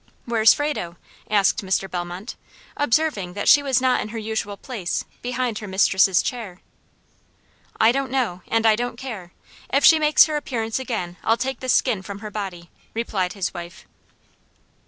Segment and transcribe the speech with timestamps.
[0.25, 0.97] "Where's Frado?"
[1.29, 1.87] asked Mr.
[1.87, 2.35] Bellmont,
[2.75, 6.59] observing she was not in her usual place, behind her mistress' chair.
[7.79, 9.31] "I don't know, and I don't care.
[9.71, 13.53] If she makes her appearance again, I'll take the skin from her body," replied his
[13.53, 13.85] wife.